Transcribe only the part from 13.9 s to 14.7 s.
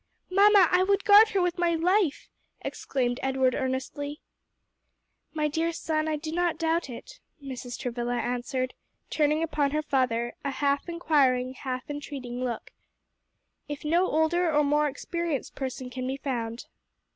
older or